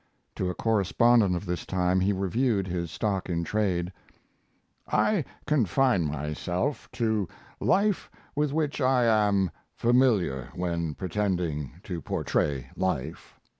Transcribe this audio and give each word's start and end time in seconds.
To 0.33 0.49
a 0.49 0.55
correspondent 0.55 1.35
of 1.35 1.45
this 1.45 1.63
time 1.63 1.99
he 1.99 2.11
reviewed 2.11 2.65
his 2.65 2.89
stock 2.89 3.29
in 3.29 3.43
trade... 3.43 3.93
I 4.91 5.23
confine 5.45 6.05
myself 6.05 6.89
to 6.93 7.27
life 7.59 8.09
with 8.35 8.51
which 8.51 8.81
I 8.81 9.03
am 9.03 9.51
familiar 9.75 10.49
when 10.55 10.95
pretending 10.95 11.73
to 11.83 12.01
portray 12.01 12.71
life. 12.75 13.39